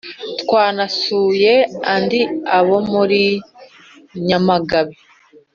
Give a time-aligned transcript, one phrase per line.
[0.41, 1.53] Twanasuye
[1.83, 2.19] kandi
[2.57, 3.23] abo muri
[4.27, 4.95] Nyamagabe,